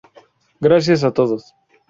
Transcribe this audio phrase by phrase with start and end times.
[0.59, 1.53] Gracias a todos!